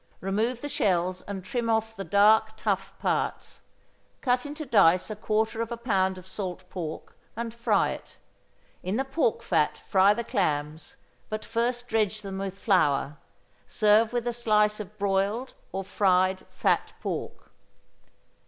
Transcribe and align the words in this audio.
Remove 0.19 0.61
the 0.61 0.67
shells, 0.67 1.21
and 1.27 1.45
trim 1.45 1.69
off 1.69 1.95
the 1.95 2.03
dark 2.03 2.57
tough 2.57 2.91
parts. 2.97 3.61
Cut 4.21 4.47
into 4.47 4.65
dice 4.65 5.11
a 5.11 5.15
quarter 5.15 5.61
of 5.61 5.71
a 5.71 5.77
pound 5.77 6.17
of 6.17 6.25
salt 6.25 6.67
pork, 6.71 7.15
and 7.35 7.53
fry 7.53 7.91
it. 7.91 8.17
In 8.81 8.95
the 8.97 9.05
pork 9.05 9.43
fat 9.43 9.77
fry 9.77 10.15
the 10.15 10.23
clams, 10.23 10.95
but 11.29 11.45
first 11.45 11.87
dredge 11.87 12.23
them 12.23 12.39
with 12.39 12.57
flour. 12.57 13.17
Serve 13.67 14.11
with 14.11 14.25
a 14.25 14.33
slice 14.33 14.79
of 14.79 14.97
broiled 14.97 15.53
or 15.71 15.83
fried 15.83 16.47
fat 16.49 16.93
pork. 16.99 17.51